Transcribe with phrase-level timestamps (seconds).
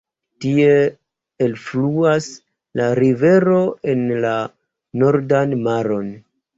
[0.43, 0.69] Tie
[1.49, 2.31] elfluas
[2.81, 3.63] la rivero
[3.97, 4.37] en la
[5.05, 6.15] Nordan Maron.